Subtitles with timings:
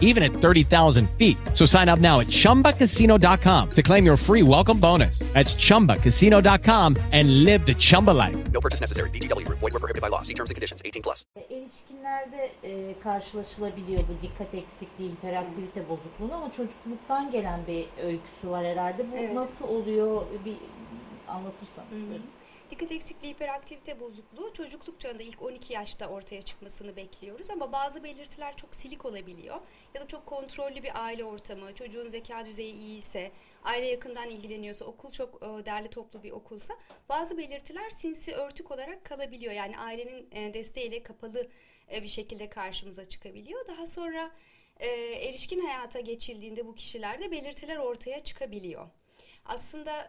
[0.00, 1.36] even at 30,000 feet.
[1.52, 5.18] So sign up now at chumbacasino.com to claim your free welcome bonus.
[5.34, 8.36] That's chumbacasino.com and live the Chumba life.
[8.52, 9.10] No purchase necessary.
[9.10, 9.58] VGW Group.
[9.58, 10.22] Void were prohibited by law.
[10.22, 10.80] See terms and conditions.
[10.84, 11.24] 18 plus.
[11.50, 19.12] Erişkinlerde e, karşılaşılabiliyor bu dikkat eksikliği, hiperaktivite bozukluğu ama çocukluktan gelen bir öyküsü var herhalde.
[19.12, 19.34] Bu Evet.
[19.34, 20.56] nasıl oluyor bir
[21.28, 21.90] anlatırsanız.
[21.90, 22.00] Hı hı.
[22.08, 22.26] buyurun.
[22.74, 28.56] Dikkat eksikliği hiperaktivite bozukluğu çocukluk çağında ilk 12 yaşta ortaya çıkmasını bekliyoruz ama bazı belirtiler
[28.56, 29.60] çok silik olabiliyor
[29.94, 33.32] ya da çok kontrollü bir aile ortamı, çocuğun zeka düzeyi iyi ise,
[33.64, 36.74] aile yakından ilgileniyorsa, okul çok e, derli toplu bir okulsa
[37.08, 39.52] bazı belirtiler sinsi örtük olarak kalabiliyor.
[39.52, 41.48] Yani ailenin e, desteğiyle kapalı
[41.92, 43.68] e, bir şekilde karşımıza çıkabiliyor.
[43.68, 44.30] Daha sonra
[44.80, 48.88] erişkin hayata geçildiğinde bu kişilerde belirtiler ortaya çıkabiliyor.
[49.44, 50.06] Aslında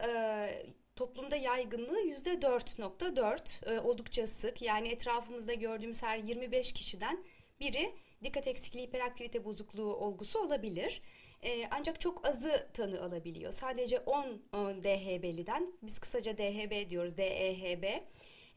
[0.96, 4.62] toplumda yaygınlığı yüzde 4.4 e, oldukça sık.
[4.62, 7.24] Yani etrafımızda gördüğümüz her 25 kişiden
[7.60, 7.94] biri
[8.24, 11.02] dikkat eksikliği hiperaktivite bozukluğu olgusu olabilir.
[11.42, 13.52] E, ancak çok azı tanı alabiliyor.
[13.52, 17.84] Sadece 10 e, DHB'liden, biz kısaca DHB diyoruz, DEHB.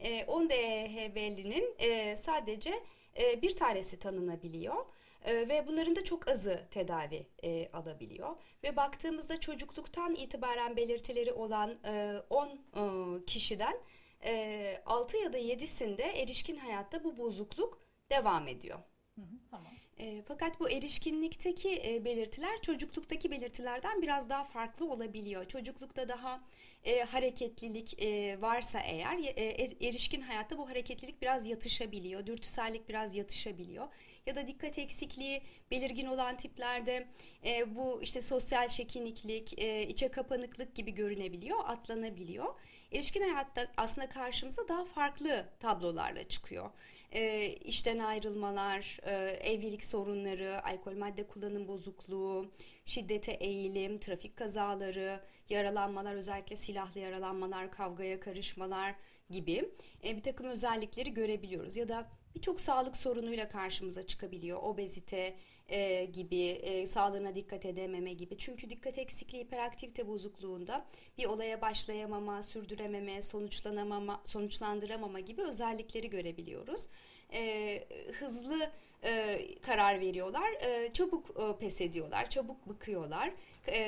[0.00, 2.82] E, 10 DHB'linin e, sadece
[3.20, 4.84] e, bir tanesi tanınabiliyor.
[5.24, 8.36] E, ve bunların da çok azı tedavi e, alabiliyor.
[8.64, 13.76] Ve baktığımızda çocukluktan itibaren belirtileri olan e, 10 e, kişiden
[14.24, 17.78] e, 6 ya da 7'sinde erişkin hayatta bu bozukluk
[18.10, 18.78] devam ediyor.
[19.14, 19.72] Hı hı, tamam.
[19.98, 25.44] E, fakat bu erişkinlikteki e, belirtiler çocukluktaki belirtilerden biraz daha farklı olabiliyor.
[25.44, 26.40] Çocuklukta daha
[26.84, 32.26] e, hareketlilik e, varsa eğer e, e, erişkin hayatta bu hareketlilik biraz yatışabiliyor.
[32.26, 33.88] Dürtüsellik biraz yatışabiliyor.
[34.30, 37.06] Ya da dikkat eksikliği belirgin olan tiplerde
[37.44, 42.54] e, bu işte sosyal çekiniklik, e, içe kapanıklık gibi görünebiliyor, atlanabiliyor.
[42.92, 46.70] Erişkin hayatta aslında karşımıza daha farklı tablolarla çıkıyor
[47.12, 49.12] e, işten ayrılmalar, e,
[49.52, 52.52] evlilik sorunları, alkol madde kullanım bozukluğu,
[52.84, 58.94] şiddete eğilim, trafik kazaları, yaralanmalar, özellikle silahlı yaralanmalar, kavgaya karışmalar
[59.30, 59.68] gibi
[60.04, 61.76] e, bir takım özellikleri görebiliyoruz.
[61.76, 64.62] Ya da birçok sağlık sorunuyla karşımıza çıkabiliyor.
[64.62, 65.36] Obezite
[65.68, 68.38] e, gibi, e, sağlığına dikkat edememe gibi.
[68.38, 70.86] Çünkü dikkat eksikliği hiperaktivite bozukluğunda
[71.18, 76.86] bir olaya başlayamama, sürdürememe, sonuçlanamama, sonuçlandıramama gibi özellikleri görebiliyoruz.
[77.32, 77.84] E,
[78.18, 78.70] hızlı
[79.04, 83.32] e, karar veriyorlar, e, çabuk e, pes ediyorlar, çabuk bıkıyorlar.
[83.68, 83.78] E,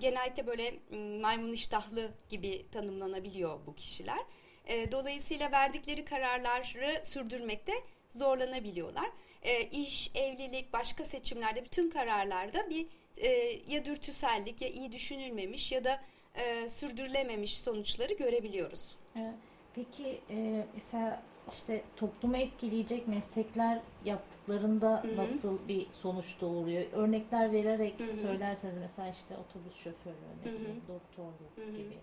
[0.00, 0.74] genellikle böyle
[1.20, 4.20] maymun iştahlı gibi tanımlanabiliyor bu kişiler.
[4.66, 7.72] E, dolayısıyla verdikleri kararları sürdürmekte
[8.16, 9.10] zorlanabiliyorlar.
[9.42, 12.86] E, iş, evlilik, başka seçimlerde bütün kararlarda bir
[13.16, 13.28] e,
[13.68, 16.00] ya dürtüsellik ya iyi düşünülmemiş ya da
[16.34, 18.96] e, sürdürülememiş sonuçları görebiliyoruz.
[19.16, 19.34] Evet.
[19.74, 25.16] Peki e, mesela işte toplumu etkileyecek meslekler yaptıklarında hı.
[25.16, 26.84] nasıl bir sonuç doğuruyor?
[26.92, 28.16] Örnekler vererek Hı hı.
[28.16, 29.86] söylerseniz mesela işte otobüs
[30.58, 31.98] bileyim, doktorluk gibi.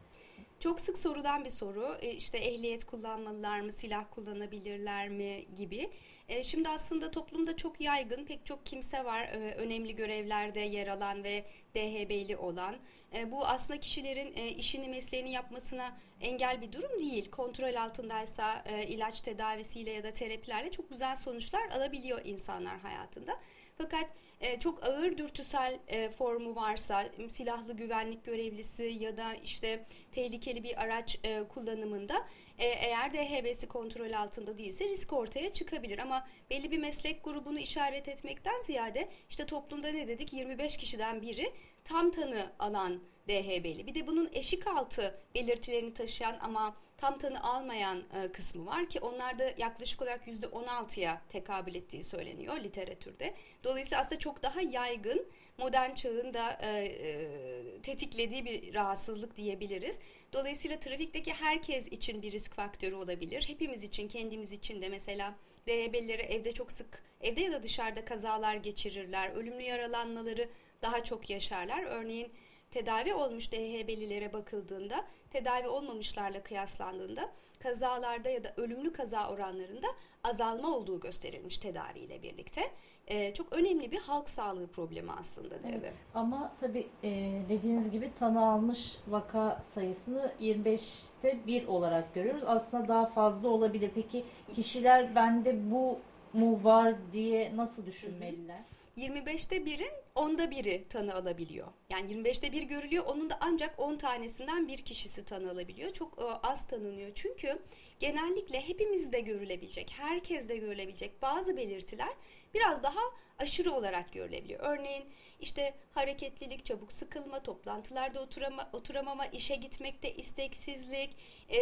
[0.59, 1.97] Çok sık sorulan bir soru.
[2.02, 5.90] E, işte ehliyet kullanmalılar mı, silah kullanabilirler mi gibi.
[6.30, 11.24] E, Şimdi aslında toplumda çok yaygın pek çok kimse var e, önemli görevlerde yer alan
[11.24, 12.75] ve DHB'li olan.
[13.16, 17.31] E, Bu aslında kişilerin e, işini mesleğini yapmasına engel bir durum değil.
[17.31, 23.40] Kontrol altındaysa e, ilaç tedavisiyle ya da terapilerle çok güzel sonuçlar alabiliyor insanlar hayatında.
[23.82, 24.08] Fakat
[24.42, 30.82] e, çok ağır dürtüsel e, formu varsa silahlı güvenlik görevlisi ya da işte tehlikeli bir
[30.82, 36.00] araç e, kullanımında e, eğer DHB'si kontrol altında değilse risk ortaya çıkabilir.
[36.00, 41.54] Ama belli bir meslek grubunu işaret etmekten ziyade işte toplumda ne dedik 25 kişiden biri
[41.84, 43.88] tam tanı alan DHB'li.
[43.88, 49.00] Bir de bunun eşik altı belirtilerini taşıyan ama tam tanı almayan e, kısmı var ki
[49.00, 53.34] onlarda yaklaşık olarak %16'ya tekabül ettiği söyleniyor literatürde.
[53.63, 60.00] Dolayısıyla aslında çok daha yaygın modern çağın da e, e, tetiklediği bir rahatsızlık diyebiliriz.
[60.34, 63.44] Dolayısıyla trafikteki herkes için bir risk faktörü olabilir.
[63.48, 65.36] Hepimiz için, kendimiz için de mesela
[65.68, 69.30] DHB'lileri evde çok sık, evde ya da dışarıda kazalar geçirirler.
[69.30, 70.50] Ölümlü yaralanmaları
[70.81, 71.84] daha çok yaşarlar.
[71.84, 72.31] Örneğin
[72.72, 77.30] tedavi olmuş DHB'lilere bakıldığında tedavi olmamışlarla kıyaslandığında
[77.60, 79.88] kazalarda ya da ölümlü kaza oranlarında
[80.24, 82.62] azalma olduğu gösterilmiş tedaviyle birlikte.
[83.08, 85.94] Ee, çok önemli bir halk sağlığı problemi aslında evet.
[86.16, 92.44] Ama tabii e, dediğiniz gibi tanı almış vaka sayısını 25'te 1 olarak görüyoruz.
[92.46, 93.92] Aslında daha fazla olabilir.
[93.96, 94.24] Peki
[94.56, 96.00] kişiler bende bu
[96.34, 98.62] mu var diye nasıl düşünmeliler?
[98.98, 101.68] 25'te 1'in onda biri tanı alabiliyor.
[101.89, 103.06] Yani 25'te bir görülüyor.
[103.06, 105.94] Onun da ancak 10 tanesinden bir kişisi tanı alabiliyor.
[105.94, 107.12] Çok e, az tanınıyor.
[107.16, 107.60] Çünkü
[108.00, 112.13] genellikle hepimizde görülebilecek, herkeste görülebilecek bazı belirtiler
[112.54, 113.00] biraz daha
[113.39, 114.60] aşırı olarak görülebiliyor.
[114.63, 115.06] Örneğin
[115.39, 121.15] işte hareketlilik, çabuk sıkılma, toplantılarda oturama, oturamama, işe gitmekte isteksizlik,
[121.50, 121.60] e,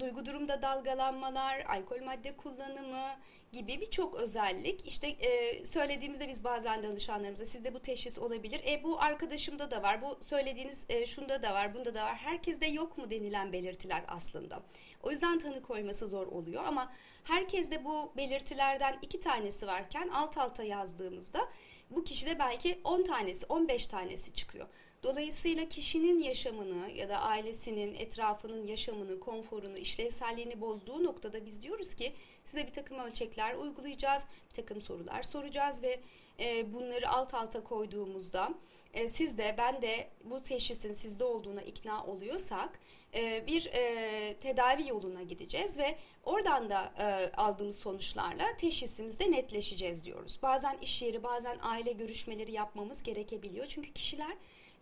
[0.00, 3.16] duygu durumda dalgalanmalar, alkol madde kullanımı,
[3.52, 4.86] gibi birçok özellik.
[4.86, 8.60] İşte e, söylediğimizde biz bazen danışanlarımıza sizde bu teşhis olabilir.
[8.66, 12.16] E bu arkadaşımda da var, bu söylediğiniz e, şunda da var, bunda da var.
[12.16, 14.62] Herkeste yok mu denilen belirtiler aslında.
[15.02, 16.92] O yüzden tanı koyması zor oluyor ama
[17.24, 21.48] herkeste bu belirtilerden iki tanesi varken alt alta yazdığımızda
[21.90, 24.66] bu kişide belki 10 tanesi, 15 tanesi çıkıyor.
[25.02, 32.12] Dolayısıyla kişinin yaşamını ya da ailesinin, etrafının yaşamını, konforunu, işlevselliğini bozduğu noktada biz diyoruz ki
[32.44, 36.00] size bir takım ölçekler uygulayacağız, bir takım sorular soracağız ve
[36.40, 38.54] e, bunları alt alta koyduğumuzda
[38.94, 42.80] e, siz de ben de bu teşhisin sizde olduğuna ikna oluyorsak
[43.14, 50.38] e, bir e, tedavi yoluna gideceğiz ve oradan da e, aldığımız sonuçlarla teşhisimizde netleşeceğiz diyoruz.
[50.42, 53.66] Bazen iş yeri, bazen aile görüşmeleri yapmamız gerekebiliyor.
[53.66, 54.36] Çünkü kişiler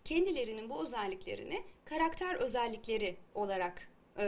[0.05, 4.25] kendilerinin bu özelliklerini karakter özellikleri olarak e,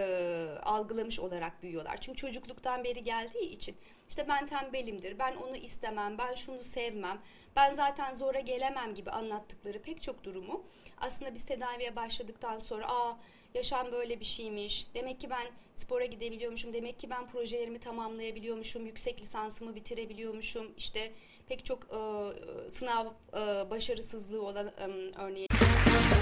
[0.64, 1.98] algılamış olarak büyüyorlar.
[2.02, 3.76] Çünkü çocukluktan beri geldiği için
[4.10, 7.22] işte ben tembelimdir, ben onu istemem, ben şunu sevmem,
[7.56, 10.64] ben zaten zora gelemem gibi anlattıkları pek çok durumu
[11.02, 13.18] aslında biz tedaviye başladıktan sonra aa
[13.54, 19.22] yaşam böyle bir şeymiş, demek ki ben spora gidebiliyormuşum, demek ki ben projelerimi tamamlayabiliyormuşum, yüksek
[19.22, 21.12] lisansımı bitirebiliyormuşum, işte
[21.48, 22.00] pek çok e,
[22.70, 24.84] sınav e, başarısızlığı olan e,
[25.18, 25.51] örneğin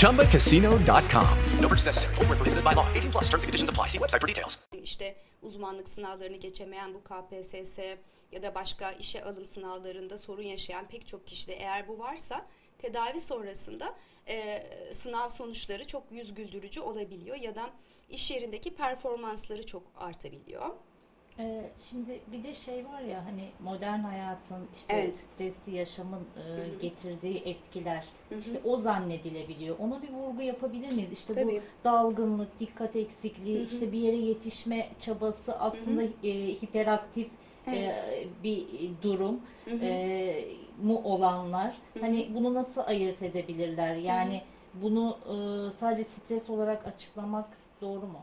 [0.00, 1.28] ChumbaCasino.com.
[1.60, 2.14] No purchase necessary.
[2.16, 2.86] Void where prohibited by law.
[2.94, 3.86] 18 plus terms and conditions apply.
[3.88, 4.58] See website for details.
[4.82, 7.78] işte uzmanlık sınavlarını geçemeyen bu KPSS
[8.32, 12.46] ya da başka işe alım sınavlarında sorun yaşayan pek çok kişide eğer bu varsa
[12.78, 13.94] tedavi sonrasında
[14.28, 17.70] e, sınav sonuçları çok yüz güldürücü olabiliyor ya da
[18.10, 20.70] iş yerindeki performansları çok artabiliyor.
[21.38, 25.14] Ee, şimdi bir de şey var ya hani modern hayatın işte Evet.
[25.14, 28.04] stresli yaşamın e, getirdiği etkiler
[28.38, 29.78] işte o zannedilebiliyor.
[29.78, 31.12] Ona bir vurgu yapabilir miyiz?
[31.12, 31.46] İşte Tabii.
[31.46, 36.32] bu dalgınlık, dikkat eksikliği, işte bir yere yetişme çabası aslında e,
[36.62, 37.28] hiperaktif
[37.66, 37.92] e,
[38.42, 38.66] bir
[39.02, 39.40] durum
[39.80, 40.44] e,
[40.82, 41.76] mu olanlar.
[42.00, 43.94] Hani bunu nasıl ayırt edebilirler?
[43.96, 44.42] Yani
[44.74, 47.48] bunu e, sadece stres olarak açıklamak
[47.80, 48.20] doğru mu?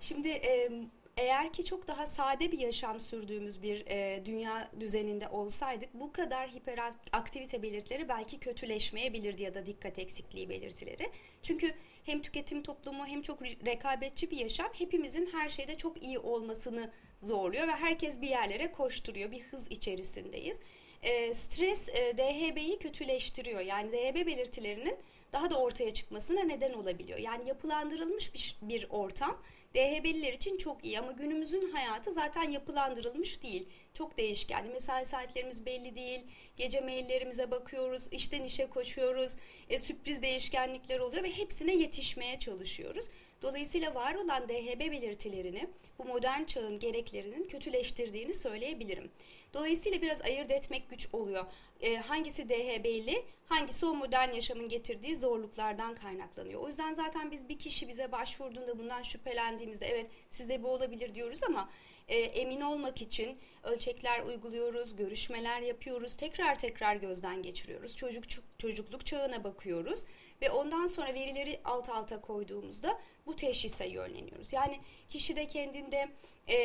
[0.00, 0.70] Şimdi e,
[1.16, 6.50] eğer ki çok daha sade bir yaşam sürdüğümüz bir e, dünya düzeninde olsaydık bu kadar
[6.50, 11.10] hiperaktivite belirtileri belki kötüleşmeyebilirdi ya da dikkat eksikliği belirtileri.
[11.42, 11.74] Çünkü
[12.04, 16.90] hem tüketim toplumu hem çok re- rekabetçi bir yaşam hepimizin her şeyde çok iyi olmasını
[17.22, 19.30] zorluyor ve herkes bir yerlere koşturuyor.
[19.30, 20.60] Bir hız içerisindeyiz.
[21.02, 23.60] E, stres e, DHB'yi kötüleştiriyor.
[23.60, 24.96] Yani DHB belirtilerinin
[25.32, 27.18] daha da ortaya çıkmasına neden olabiliyor.
[27.18, 29.42] Yani yapılandırılmış bir, bir ortam
[29.76, 33.68] DHB'liler için çok iyi ama günümüzün hayatı zaten yapılandırılmış değil.
[33.94, 34.66] Çok değişken.
[34.66, 36.20] Mesai saatlerimiz belli değil.
[36.56, 38.08] Gece maillerimize bakıyoruz.
[38.10, 39.36] işten işe koşuyoruz.
[39.68, 43.06] E, sürpriz değişkenlikler oluyor ve hepsine yetişmeye çalışıyoruz.
[43.42, 45.68] Dolayısıyla var olan DHB belirtilerini
[45.98, 49.10] bu modern çağın gereklerinin kötüleştirdiğini söyleyebilirim.
[49.56, 51.44] Dolayısıyla biraz ayırt etmek güç oluyor.
[51.80, 56.62] E, hangisi DHB'li, hangisi o modern yaşamın getirdiği zorluklardan kaynaklanıyor.
[56.62, 61.42] O yüzden zaten biz bir kişi bize başvurduğunda bundan şüphelendiğimizde evet sizde bu olabilir diyoruz
[61.42, 61.68] ama
[62.08, 67.96] e, emin olmak için ölçekler uyguluyoruz, görüşmeler yapıyoruz, tekrar tekrar gözden geçiriyoruz.
[67.96, 68.24] Çocuk
[68.58, 70.04] çocukluk çağına bakıyoruz
[70.42, 74.52] ve ondan sonra verileri alt alta koyduğumuzda bu teşhise yönleniyoruz.
[74.52, 76.08] Yani kişi de kendinde
[76.48, 76.56] e,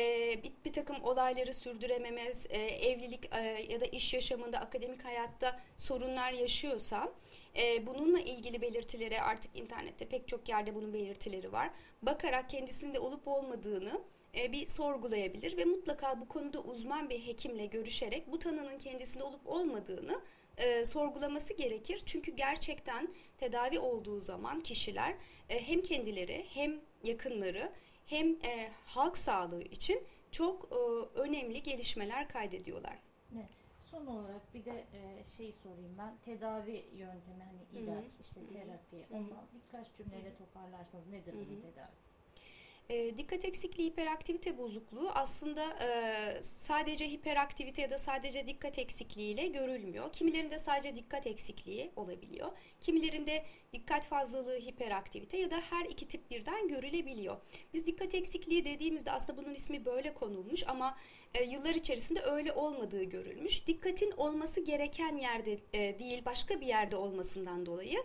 [0.42, 6.32] bir, bir takım olayları sürdürememez, e, evlilik e, ya da iş yaşamında, akademik hayatta sorunlar
[6.32, 7.12] yaşıyorsa
[7.56, 11.70] e, bununla ilgili belirtilere artık internette pek çok yerde bunun belirtileri var.
[12.02, 14.00] Bakarak kendisinde olup olmadığını
[14.36, 19.46] e, bir sorgulayabilir ve mutlaka bu konuda uzman bir hekimle görüşerek bu tanının kendisinde olup
[19.46, 20.20] olmadığını
[20.56, 22.02] e, sorgulaması gerekir.
[22.06, 25.14] Çünkü gerçekten tedavi olduğu zaman kişiler
[25.48, 27.72] e, hem kendileri hem yakınları
[28.06, 30.76] hem e, halk sağlığı için çok e,
[31.20, 32.98] önemli gelişmeler kaydediyorlar.
[33.34, 33.48] Evet.
[33.90, 36.16] Son olarak bir de e, şey sorayım ben.
[36.24, 39.06] Tedavi yöntemi hani ilaç, işte terapi.
[39.10, 42.11] Ondan birkaç cümleyle toparlarsanız nedir bunun tedavisi?
[42.90, 50.12] E, dikkat eksikliği hiperaktivite bozukluğu aslında e, sadece hiperaktivite ya da sadece dikkat eksikliğiyle görülmüyor.
[50.12, 52.48] Kimilerinde sadece dikkat eksikliği olabiliyor.
[52.80, 57.36] Kimilerinde dikkat fazlalığı hiperaktivite ya da her iki tip birden görülebiliyor.
[57.74, 60.98] Biz dikkat eksikliği dediğimizde aslında bunun ismi böyle konulmuş ama
[61.34, 63.66] e, yıllar içerisinde öyle olmadığı görülmüş.
[63.66, 67.98] Dikkatin olması gereken yerde e, değil başka bir yerde olmasından dolayı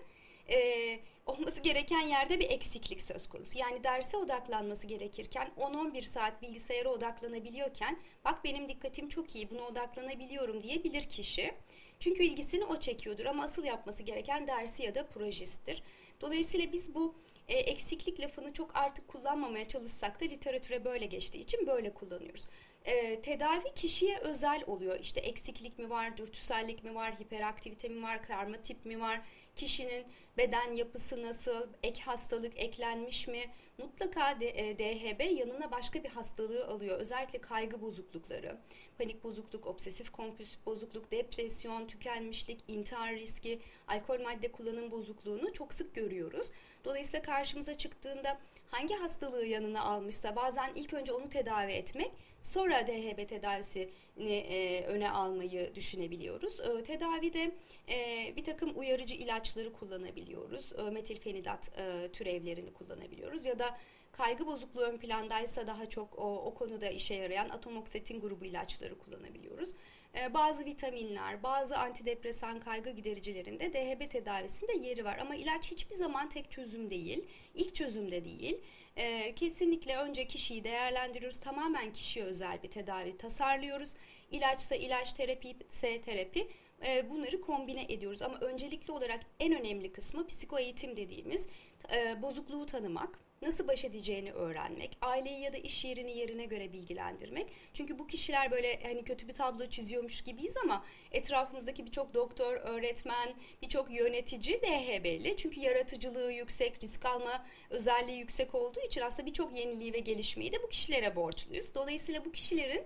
[0.49, 3.59] e, olması gereken yerde bir eksiklik söz konusu.
[3.59, 10.63] Yani derse odaklanması gerekirken 10-11 saat bilgisayara odaklanabiliyorken bak benim dikkatim çok iyi buna odaklanabiliyorum
[10.63, 11.53] diyebilir kişi.
[11.99, 15.83] Çünkü ilgisini o çekiyordur ama asıl yapması gereken dersi ya da projesidir.
[16.21, 17.15] Dolayısıyla biz bu
[17.47, 22.47] e, eksiklik lafını çok artık kullanmamaya çalışsak da literatüre böyle geçtiği için böyle kullanıyoruz.
[22.85, 24.99] E, tedavi kişiye özel oluyor.
[24.99, 29.21] İşte eksiklik mi var, dürtüsellik mi var, hiperaktivite mi var, karma tip mi var,
[29.57, 30.05] kişinin
[30.37, 33.43] beden yapısı nasıl, ek hastalık eklenmiş mi?
[33.77, 36.99] Mutlaka de, e, DHB yanına başka bir hastalığı alıyor.
[36.99, 38.57] Özellikle kaygı bozuklukları,
[38.97, 45.95] panik bozukluk, obsesif kompulsif bozukluk, depresyon, tükenmişlik, intihar riski, alkol madde kullanım bozukluğunu çok sık
[45.95, 46.47] görüyoruz.
[46.85, 48.37] Dolayısıyla karşımıza çıktığında
[48.71, 52.11] hangi hastalığı yanına almışsa bazen ilk önce onu tedavi etmek,
[52.47, 53.89] sonra DHB tedavisini
[54.33, 56.59] e, öne almayı düşünebiliyoruz.
[56.59, 57.51] E, tedavide
[57.89, 60.73] e, bir takım uyarıcı ilaçları kullanabiliyoruz.
[60.77, 63.77] E, metilfenidat e, türevlerini kullanabiliyoruz ya da
[64.17, 69.69] kaygı bozukluğu ön plandaysa daha çok o, o konuda işe yarayan atomoksetin grubu ilaçları kullanabiliyoruz.
[70.15, 75.17] E, bazı vitaminler, bazı antidepresan kaygı gidericilerinde DHB tedavisinde yeri var.
[75.17, 78.57] Ama ilaç hiçbir zaman tek çözüm değil, ilk çözüm de değil.
[78.95, 83.93] E, kesinlikle önce kişiyi değerlendiriyoruz, tamamen kişiye özel bir tedavi tasarlıyoruz.
[84.31, 86.47] İlaçsa ilaç, terapi ise terapi
[86.85, 88.21] e, bunları kombine ediyoruz.
[88.21, 91.47] Ama öncelikli olarak en önemli kısmı psikoeğitim dediğimiz
[91.95, 97.47] e, bozukluğu tanımak, nasıl baş edeceğini öğrenmek, aileyi ya da iş yerini yerine göre bilgilendirmek.
[97.73, 103.33] Çünkü bu kişiler böyle hani kötü bir tablo çiziyormuş gibiyiz ama etrafımızdaki birçok doktor, öğretmen,
[103.61, 105.37] birçok yönetici DHB'li.
[105.37, 110.63] Çünkü yaratıcılığı yüksek, risk alma özelliği yüksek olduğu için aslında birçok yeniliği ve gelişmeyi de
[110.63, 111.75] bu kişilere borçluyuz.
[111.75, 112.83] Dolayısıyla bu kişilerin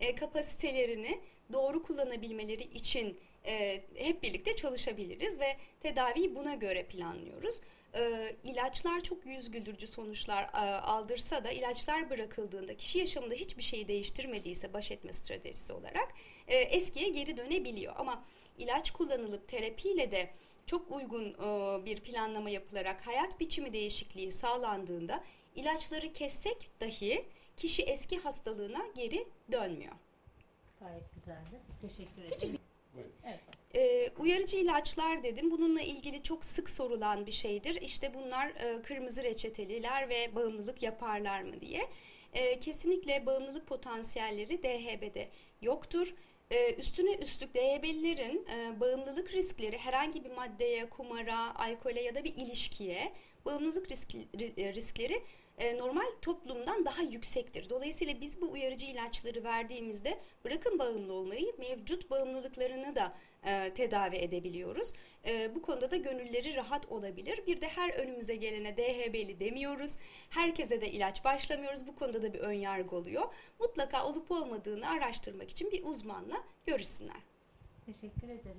[0.00, 1.20] e, kapasitelerini
[1.52, 7.60] doğru kullanabilmeleri için e, hep birlikte çalışabiliriz ve tedaviyi buna göre planlıyoruz.
[7.94, 13.88] E, ilaçlar çok yüz güldürücü sonuçlar e, aldırsa da ilaçlar bırakıldığında kişi yaşamında hiçbir şeyi
[13.88, 16.08] değiştirmediyse baş etme stratejisi olarak
[16.48, 17.94] e, eskiye geri dönebiliyor.
[17.96, 18.24] Ama
[18.58, 20.30] ilaç kullanılıp terapiyle de
[20.66, 27.24] çok uygun e, bir planlama yapılarak hayat biçimi değişikliği sağlandığında ilaçları kessek dahi
[27.56, 29.92] kişi eski hastalığına geri dönmüyor.
[30.82, 31.60] Gayet güzeldi.
[31.82, 32.58] Teşekkür ederim.
[33.26, 33.40] Evet.
[33.74, 35.50] Ee, uyarıcı ilaçlar dedim.
[35.50, 37.82] Bununla ilgili çok sık sorulan bir şeydir.
[37.82, 41.88] İşte bunlar e, kırmızı reçeteliler ve bağımlılık yaparlar mı diye.
[42.32, 45.28] E, kesinlikle bağımlılık potansiyelleri DHB'de
[45.62, 46.14] yoktur.
[46.50, 52.34] E, üstüne üstlük DHB'lilerin e, bağımlılık riskleri herhangi bir maddeye, kumara, alkole ya da bir
[52.36, 53.12] ilişkiye
[53.44, 55.22] bağımlılık risk, ri- riskleri
[55.58, 57.70] e, normal toplumdan daha yüksektir.
[57.70, 63.12] Dolayısıyla biz bu uyarıcı ilaçları verdiğimizde bırakın bağımlı olmayı mevcut bağımlılıklarını da
[63.44, 64.92] e, tedavi edebiliyoruz.
[65.26, 67.40] E, bu konuda da gönülleri rahat olabilir.
[67.46, 69.96] Bir de her önümüze gelene DHB'li demiyoruz.
[70.30, 71.86] Herkese de ilaç başlamıyoruz.
[71.86, 73.34] Bu konuda da bir ön yargı oluyor.
[73.60, 77.20] Mutlaka olup olmadığını araştırmak için bir uzmanla görüşsünler.
[77.86, 78.42] Teşekkür ederim.